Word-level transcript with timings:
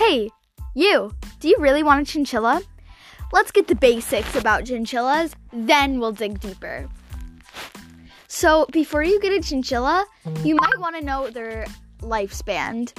Hey, 0.00 0.30
you, 0.74 1.14
do 1.40 1.48
you 1.48 1.56
really 1.58 1.82
want 1.82 2.08
a 2.08 2.10
chinchilla? 2.10 2.62
Let's 3.32 3.50
get 3.50 3.68
the 3.68 3.74
basics 3.74 4.34
about 4.34 4.64
chinchillas, 4.64 5.34
then 5.52 6.00
we'll 6.00 6.12
dig 6.12 6.40
deeper. 6.40 6.88
So, 8.26 8.64
before 8.72 9.02
you 9.02 9.20
get 9.20 9.34
a 9.34 9.46
chinchilla, 9.46 10.06
you 10.42 10.54
might 10.54 10.78
want 10.78 10.96
to 10.96 11.04
know 11.04 11.28
their 11.28 11.66
lifespan. 12.00 12.90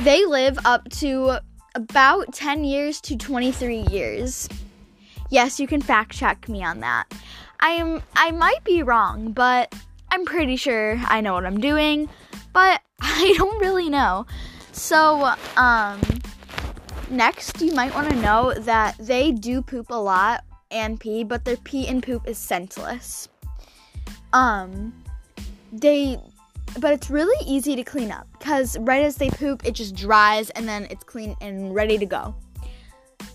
They 0.00 0.24
live 0.24 0.58
up 0.64 0.88
to 1.00 1.36
about 1.74 2.32
10 2.32 2.64
years 2.64 3.02
to 3.02 3.16
23 3.18 3.88
years. 3.90 4.48
Yes, 5.28 5.60
you 5.60 5.66
can 5.66 5.82
fact 5.82 6.12
check 6.12 6.48
me 6.48 6.64
on 6.64 6.80
that. 6.80 7.12
I 7.60 7.72
am 7.72 8.02
I 8.16 8.30
might 8.30 8.64
be 8.64 8.82
wrong, 8.82 9.32
but 9.32 9.74
I'm 10.10 10.24
pretty 10.24 10.56
sure 10.56 10.98
I 11.04 11.20
know 11.20 11.34
what 11.34 11.44
I'm 11.44 11.60
doing, 11.60 12.08
but 12.54 12.80
I 13.02 13.34
don't 13.36 13.60
really 13.60 13.90
know. 13.90 14.24
So, 14.72 15.34
um 15.58 16.00
next 17.10 17.60
you 17.60 17.72
might 17.72 17.94
want 17.94 18.08
to 18.10 18.16
know 18.16 18.54
that 18.60 18.96
they 18.98 19.32
do 19.32 19.62
poop 19.62 19.90
a 19.90 19.94
lot 19.94 20.44
and 20.70 20.98
pee, 20.98 21.24
but 21.24 21.44
their 21.44 21.56
pee 21.58 21.86
and 21.88 22.02
poop 22.02 22.26
is 22.26 22.38
scentless. 22.38 23.28
Um 24.32 24.92
they 25.72 26.18
but 26.78 26.92
it's 26.92 27.10
really 27.10 27.36
easy 27.46 27.76
to 27.76 27.84
clean 27.84 28.10
up 28.10 28.26
because 28.38 28.78
right 28.78 29.02
as 29.02 29.16
they 29.16 29.28
poop, 29.30 29.64
it 29.64 29.72
just 29.72 29.94
dries 29.94 30.50
and 30.50 30.68
then 30.68 30.86
it's 30.90 31.04
clean 31.04 31.36
and 31.40 31.74
ready 31.74 31.98
to 31.98 32.06
go. 32.06 32.34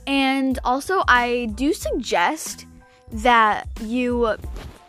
And 0.07 0.57
also, 0.63 1.03
I 1.07 1.49
do 1.55 1.73
suggest 1.73 2.65
that 3.11 3.67
you 3.81 4.35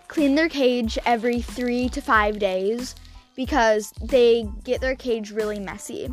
clean 0.06 0.34
their 0.34 0.48
cage 0.48 0.98
every 1.04 1.40
three 1.40 1.88
to 1.90 2.00
five 2.00 2.38
days 2.38 2.94
because 3.36 3.92
they 4.02 4.48
get 4.64 4.80
their 4.80 4.96
cage 4.96 5.30
really 5.30 5.60
messy. 5.60 6.08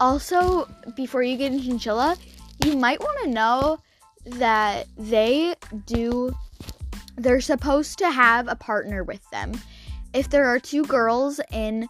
Also, 0.00 0.68
before 0.94 1.22
you 1.22 1.36
get 1.36 1.52
a 1.52 1.60
chinchilla, 1.60 2.16
you 2.64 2.76
might 2.76 3.00
want 3.00 3.18
to 3.24 3.30
know 3.30 3.78
that 4.24 4.86
they 4.96 5.54
do, 5.86 6.32
they're 7.16 7.40
supposed 7.40 7.98
to 7.98 8.10
have 8.10 8.48
a 8.48 8.54
partner 8.54 9.02
with 9.02 9.28
them 9.30 9.52
if 10.14 10.30
there 10.30 10.46
are 10.46 10.58
two 10.58 10.84
girls 10.84 11.40
in 11.52 11.88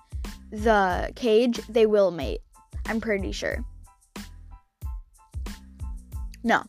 the 0.51 1.11
cage, 1.15 1.61
they 1.69 1.87
will 1.87 2.11
mate. 2.11 2.41
I'm 2.87 3.01
pretty 3.01 3.33
sure. 3.33 3.65
No. 6.43 6.65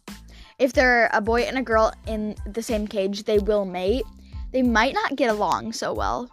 If 0.58 0.74
there 0.74 1.04
are 1.04 1.10
a 1.14 1.22
boy 1.22 1.44
and 1.44 1.58
a 1.58 1.62
girl 1.62 1.94
in 2.06 2.36
the 2.46 2.62
same 2.62 2.88
cage, 2.88 3.24
they 3.24 3.40
will 3.40 3.66
mate. 3.66 4.04
They 4.52 4.62
might 4.62 4.94
not 4.94 5.16
get 5.16 5.30
along 5.30 5.74
so 5.74 5.94
well. 5.94 6.30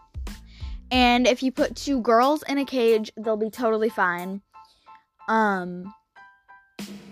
And 0.91 1.27
if 1.27 1.43
you 1.43 1.53
put 1.53 1.77
two 1.77 2.01
girls 2.01 2.43
in 2.49 2.59
a 2.59 2.65
cage, 2.65 3.11
they'll 3.17 3.37
be 3.37 3.51
totally 3.51 3.89
fine. 3.89 4.43
Um 5.29 5.93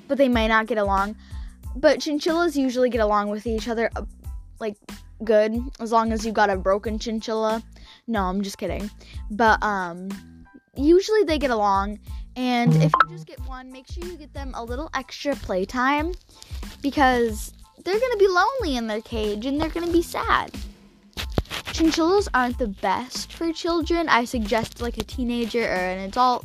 but 0.06 0.18
they 0.18 0.28
might 0.28 0.48
not 0.48 0.66
get 0.66 0.78
along. 0.78 1.16
But 1.76 2.00
chinchillas 2.00 2.56
usually 2.56 2.90
get 2.90 3.00
along 3.00 3.30
with 3.30 3.46
each 3.46 3.68
other 3.68 3.90
uh, 3.96 4.04
like 4.60 4.76
good 5.24 5.56
as 5.80 5.92
long 5.92 6.12
as 6.12 6.24
you 6.24 6.32
got 6.32 6.50
a 6.50 6.56
broken 6.56 6.98
chinchilla. 6.98 7.62
No, 8.06 8.24
I'm 8.24 8.42
just 8.42 8.58
kidding. 8.58 8.90
But 9.30 9.62
um 9.62 10.08
usually 10.76 11.24
they 11.24 11.38
get 11.38 11.50
along 11.50 11.98
and 12.36 12.74
if 12.76 12.92
you 12.92 13.10
just 13.10 13.26
get 13.26 13.40
one, 13.46 13.70
make 13.70 13.86
sure 13.86 14.04
you 14.04 14.16
get 14.16 14.32
them 14.34 14.52
a 14.54 14.64
little 14.64 14.90
extra 14.94 15.36
playtime 15.36 16.12
because 16.82 17.52
they're 17.84 17.98
to 18.12 18.18
be 18.18 18.26
lonely 18.26 18.76
in 18.76 18.86
their 18.86 19.00
cage 19.00 19.46
and 19.46 19.60
they're 19.60 19.70
to 19.86 19.92
be 19.92 20.02
sad. 20.02 20.50
Chinchillas 21.72 22.28
aren't 22.34 22.58
the 22.58 22.68
best 22.68 23.32
for 23.32 23.52
children. 23.52 24.08
I 24.08 24.24
suggest 24.24 24.80
like 24.80 24.98
a 24.98 25.04
teenager 25.04 25.62
or 25.62 25.74
an 25.74 26.00
adult. 26.00 26.44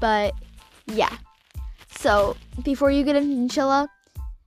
But 0.00 0.34
yeah. 0.86 1.16
So, 1.90 2.36
before 2.62 2.90
you 2.90 3.04
get 3.04 3.16
a 3.16 3.20
chinchilla, 3.20 3.88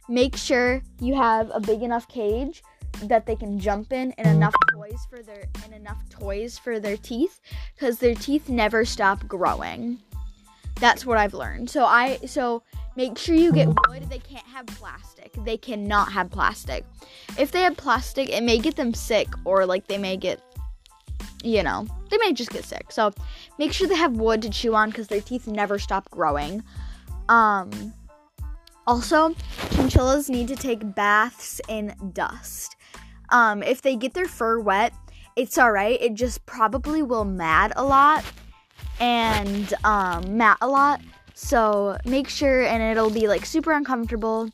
make 0.08 0.36
sure 0.36 0.82
you 1.00 1.16
have 1.16 1.52
a 1.54 1.60
big 1.60 1.84
enough 1.84 2.08
cage 2.08 2.64
that 3.04 3.26
they 3.26 3.36
can 3.36 3.60
jump 3.60 3.94
in 3.94 4.12
and 4.14 4.28
enough 4.28 4.54
toys 4.74 5.06
for 5.10 5.22
their 5.22 5.46
and 5.64 5.74
enough 5.74 6.02
toys 6.10 6.58
for 6.58 6.80
their 6.80 6.98
teeth 6.98 7.40
cuz 7.80 8.00
their 8.00 8.16
teeth 8.16 8.50
never 8.50 8.84
stop 8.84 9.26
growing. 9.28 10.00
That's 10.80 11.06
what 11.06 11.18
I've 11.18 11.34
learned. 11.34 11.70
So 11.70 11.86
I 11.86 12.18
so 12.26 12.64
make 12.96 13.18
sure 13.18 13.36
you 13.36 13.52
get 13.52 13.68
wood. 13.68 14.10
They 14.10 14.20
can't 14.20 14.46
have 14.48 14.66
plastic. 14.68 15.32
They 15.46 15.58
cannot 15.58 16.12
have 16.12 16.32
plastic. 16.32 16.86
If 17.38 17.52
they 17.52 17.62
have 17.62 17.78
plastic, 17.78 18.30
it 18.30 18.44
may 18.44 18.60
get 18.60 18.76
them 18.76 18.94
sick 18.94 19.28
or 19.46 19.66
like 19.66 19.88
they 19.88 19.98
may 19.98 20.18
get 20.18 20.42
you 21.44 21.64
know, 21.64 21.88
they 22.10 22.18
may 22.18 22.34
just 22.34 22.52
get 22.52 22.66
sick. 22.66 22.92
So 22.92 23.12
make 23.58 23.74
sure 23.74 23.88
they 23.88 23.96
have 23.96 24.14
wood 24.14 24.42
to 24.42 24.50
chew 24.50 24.76
on 24.76 24.92
cuz 24.92 25.08
their 25.08 25.22
teeth 25.22 25.48
never 25.48 25.80
stop 25.80 26.10
growing. 26.10 26.64
Um 27.28 27.94
also, 28.90 29.36
chinchillas 29.70 30.30
need 30.30 30.48
to 30.48 30.56
take 30.56 30.96
baths 30.96 31.62
in 31.68 31.94
dust. 32.12 32.76
Um, 33.30 33.62
if 33.62 33.84
they 33.84 33.96
get 33.96 34.16
their 34.16 34.28
fur 34.28 34.60
wet, 34.60 34.94
it's 35.36 35.60
all 35.60 35.72
right. 35.72 36.02
It 36.02 36.16
just 36.16 36.44
probably 36.48 37.04
will 37.04 37.24
mat 37.24 37.72
a 37.76 37.84
lot 37.84 38.26
and 39.00 39.72
um, 39.84 40.36
mat 40.36 40.58
a 40.62 40.68
lot. 40.68 41.02
So 41.36 41.98
make 42.04 42.28
sure, 42.28 42.64
and 42.64 42.82
it'll 42.82 43.12
be 43.12 43.28
like 43.28 43.46
super 43.46 43.74
uncomfortable. 43.74 44.50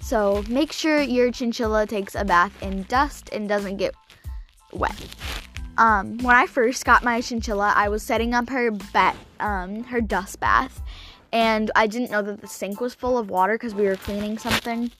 So 0.00 0.44
make 0.50 0.70
sure 0.70 1.00
your 1.00 1.32
chinchilla 1.32 1.86
takes 1.86 2.14
a 2.14 2.24
bath 2.24 2.62
in 2.62 2.82
dust 2.84 3.30
and 3.32 3.48
doesn't 3.48 3.78
get 3.78 3.94
wet. 4.72 4.94
Um, 5.78 6.18
when 6.18 6.34
I 6.34 6.46
first 6.46 6.84
got 6.84 7.04
my 7.04 7.20
chinchilla, 7.20 7.72
I 7.74 7.88
was 7.88 8.02
setting 8.02 8.34
up 8.34 8.50
her 8.50 8.72
bat, 8.72 9.16
um, 9.38 9.84
her 9.84 10.00
dust 10.00 10.40
bath, 10.40 10.82
and 11.32 11.70
I 11.76 11.86
didn't 11.86 12.10
know 12.10 12.20
that 12.20 12.40
the 12.40 12.48
sink 12.48 12.80
was 12.80 12.94
full 12.94 13.16
of 13.16 13.30
water 13.30 13.54
because 13.54 13.76
we 13.76 13.84
were 13.84 13.94
cleaning 13.94 14.38
something. 14.38 14.90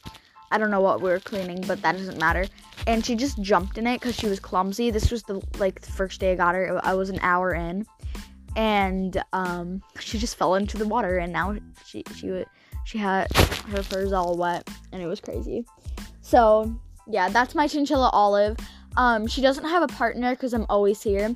I 0.52 0.56
don't 0.56 0.70
know 0.70 0.80
what 0.80 1.02
we 1.02 1.10
were 1.10 1.18
cleaning, 1.18 1.62
but 1.66 1.82
that 1.82 1.96
doesn't 1.96 2.18
matter. 2.18 2.46
And 2.86 3.04
she 3.04 3.16
just 3.16 3.42
jumped 3.42 3.76
in 3.76 3.88
it 3.88 4.00
because 4.00 4.14
she 4.14 4.28
was 4.28 4.38
clumsy. 4.38 4.92
This 4.92 5.10
was 5.10 5.24
the 5.24 5.42
like 5.58 5.80
the 5.80 5.90
first 5.90 6.20
day 6.20 6.32
I 6.32 6.36
got 6.36 6.54
her. 6.54 6.80
I 6.84 6.94
was 6.94 7.10
an 7.10 7.18
hour 7.22 7.52
in, 7.54 7.84
and 8.54 9.20
um, 9.32 9.82
she 9.98 10.16
just 10.16 10.36
fell 10.36 10.54
into 10.54 10.78
the 10.78 10.86
water, 10.86 11.18
and 11.18 11.32
now 11.32 11.56
she 11.84 12.04
she 12.14 12.44
she 12.84 12.98
had 12.98 13.36
her 13.36 13.82
furs 13.82 14.12
all 14.12 14.38
wet, 14.38 14.70
and 14.92 15.02
it 15.02 15.06
was 15.06 15.20
crazy. 15.20 15.66
So 16.20 16.72
yeah, 17.08 17.28
that's 17.30 17.56
my 17.56 17.66
chinchilla 17.66 18.10
Olive. 18.12 18.56
Um, 18.98 19.28
she 19.28 19.40
doesn't 19.40 19.64
have 19.64 19.84
a 19.84 19.86
partner 19.86 20.32
because 20.32 20.52
I'm 20.52 20.66
always 20.68 21.00
here, 21.00 21.34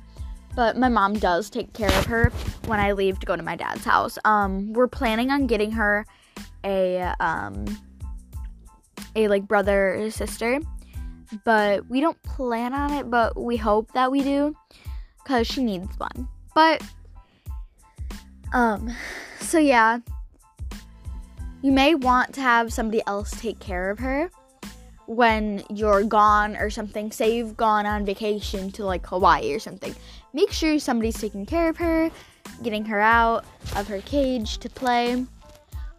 but 0.53 0.77
my 0.77 0.89
mom 0.89 1.13
does 1.13 1.49
take 1.49 1.71
care 1.71 1.87
of 1.87 2.05
her 2.05 2.29
when 2.65 2.79
I 2.79 2.91
leave 2.91 3.19
to 3.19 3.25
go 3.25 3.37
to 3.37 3.41
my 3.41 3.55
dad's 3.55 3.85
house. 3.85 4.19
Um, 4.25 4.73
we're 4.73 4.89
planning 4.89 5.31
on 5.31 5.47
getting 5.47 5.71
her 5.71 6.05
a 6.65 7.13
um 7.21 7.65
a 9.15 9.29
like 9.29 9.47
brother 9.47 9.95
or 9.95 10.11
sister, 10.11 10.59
but 11.45 11.89
we 11.89 12.01
don't 12.01 12.21
plan 12.23 12.73
on 12.73 12.91
it, 12.91 13.09
but 13.09 13.41
we 13.41 13.55
hope 13.55 13.93
that 13.93 14.11
we 14.11 14.21
do 14.21 14.55
cuz 15.25 15.47
she 15.47 15.63
needs 15.63 15.97
one. 15.97 16.27
But 16.53 16.83
um 18.51 18.93
so 19.39 19.57
yeah, 19.57 19.99
you 21.61 21.71
may 21.71 21.95
want 21.95 22.33
to 22.35 22.41
have 22.41 22.73
somebody 22.73 23.01
else 23.07 23.31
take 23.39 23.59
care 23.59 23.89
of 23.89 23.99
her 23.99 24.29
when 25.05 25.63
you're 25.69 26.03
gone 26.03 26.55
or 26.55 26.69
something. 26.69 27.11
Say 27.11 27.35
you've 27.35 27.57
gone 27.57 27.85
on 27.85 28.05
vacation 28.05 28.71
to 28.73 28.85
like 28.85 29.05
Hawaii 29.07 29.53
or 29.53 29.59
something. 29.59 29.95
Make 30.33 30.51
sure 30.51 30.79
somebody's 30.79 31.19
taking 31.19 31.45
care 31.45 31.69
of 31.69 31.77
her, 31.77 32.09
getting 32.61 32.85
her 32.85 32.99
out 32.99 33.45
of 33.75 33.87
her 33.87 34.01
cage 34.01 34.57
to 34.59 34.69
play. 34.69 35.25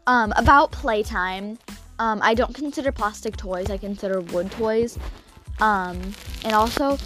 Um, 0.07 0.33
about 0.37 0.71
playtime, 0.73 1.59
um, 1.99 2.21
I 2.23 2.35
don't 2.35 2.55
consider 2.55 2.93
plastic 2.93 3.37
toys. 3.37 3.71
I 3.71 3.79
consider 3.79 4.21
wood 4.21 4.51
toys. 4.51 4.99
Um, 5.61 6.01
and 6.45 6.53
also 6.53 6.99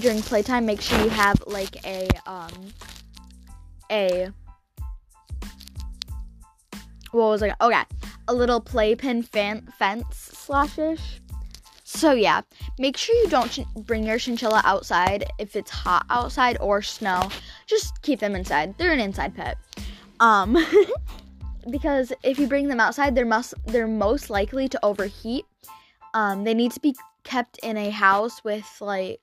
during 0.00 0.20
playtime, 0.22 0.66
make 0.66 0.80
sure 0.80 1.00
you 1.00 1.08
have 1.08 1.42
like 1.46 1.84
a 1.86 2.08
um, 2.26 2.50
a 3.90 4.28
what 7.12 7.28
was 7.28 7.40
like 7.40 7.54
okay 7.62 7.82
a 8.28 8.34
little 8.34 8.60
playpen 8.60 9.22
fan- 9.22 9.68
fence 9.78 10.32
slashish. 10.34 11.20
So 11.84 12.12
yeah, 12.12 12.40
make 12.78 12.96
sure 12.96 13.14
you 13.16 13.28
don't 13.28 13.50
ch- 13.50 13.66
bring 13.86 14.04
your 14.04 14.18
chinchilla 14.18 14.62
outside 14.64 15.24
if 15.38 15.54
it's 15.54 15.70
hot 15.70 16.06
outside 16.10 16.56
or 16.60 16.82
snow. 16.82 17.28
Just 17.66 18.00
keep 18.02 18.20
them 18.20 18.34
inside. 18.34 18.76
They're 18.78 18.92
an 18.92 19.00
inside 19.00 19.34
pet. 19.34 19.58
Um. 20.20 20.56
because 21.70 22.12
if 22.22 22.38
you 22.38 22.46
bring 22.46 22.68
them 22.68 22.80
outside, 22.80 23.14
they're 23.14 23.24
must 23.24 23.54
they're 23.66 23.86
most 23.86 24.30
likely 24.30 24.68
to 24.68 24.84
overheat. 24.84 25.44
Um, 26.14 26.44
they 26.44 26.54
need 26.54 26.72
to 26.72 26.80
be 26.80 26.94
kept 27.24 27.58
in 27.58 27.76
a 27.76 27.90
house 27.90 28.44
with 28.44 28.66
like 28.80 29.20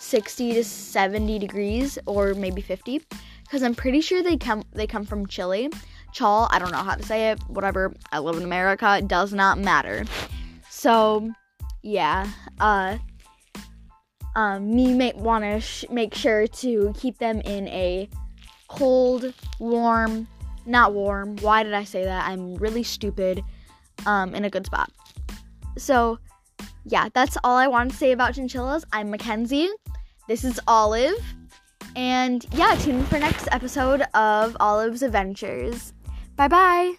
60 0.00 0.54
to 0.54 0.64
70 0.64 1.38
degrees 1.38 1.98
or 2.06 2.34
maybe 2.34 2.60
50 2.60 3.00
because 3.44 3.62
I'm 3.62 3.74
pretty 3.74 4.00
sure 4.00 4.22
they 4.22 4.36
come 4.36 4.64
they 4.72 4.86
come 4.86 5.04
from 5.04 5.26
Chile. 5.26 5.70
Chal, 6.14 6.48
I 6.50 6.58
don't 6.58 6.70
know 6.70 6.78
how 6.78 6.94
to 6.94 7.02
say 7.02 7.30
it. 7.30 7.40
Whatever. 7.48 7.92
I 8.12 8.20
live 8.20 8.36
in 8.36 8.44
America. 8.44 8.98
It 8.98 9.08
does 9.08 9.32
not 9.32 9.58
matter. 9.58 10.04
So, 10.70 11.30
yeah. 11.82 12.30
Uh 12.58 12.98
um, 14.36 14.76
you 14.76 14.96
may 14.96 15.12
want 15.14 15.44
to 15.44 15.60
sh- 15.60 15.84
make 15.90 16.14
sure 16.14 16.46
to 16.46 16.92
keep 16.96 17.18
them 17.18 17.40
in 17.42 17.68
a 17.68 18.08
cold, 18.68 19.32
warm, 19.60 20.26
not 20.66 20.92
warm. 20.92 21.36
Why 21.36 21.62
did 21.62 21.72
I 21.72 21.84
say 21.84 22.04
that? 22.04 22.28
I'm 22.28 22.56
really 22.56 22.82
stupid. 22.82 23.42
Um, 24.06 24.34
in 24.34 24.44
a 24.44 24.50
good 24.50 24.66
spot. 24.66 24.90
So, 25.78 26.18
yeah, 26.84 27.08
that's 27.14 27.38
all 27.44 27.56
I 27.56 27.68
want 27.68 27.92
to 27.92 27.96
say 27.96 28.10
about 28.10 28.34
chinchillas. 28.34 28.84
I'm 28.92 29.08
Mackenzie. 29.10 29.70
This 30.26 30.42
is 30.42 30.60
Olive. 30.66 31.14
And 31.94 32.44
yeah, 32.52 32.74
tune 32.74 32.96
in 32.96 33.04
for 33.06 33.20
next 33.20 33.48
episode 33.52 34.02
of 34.14 34.56
Olive's 34.58 35.02
Adventures. 35.02 35.92
Bye 36.36 36.48
bye. 36.48 36.94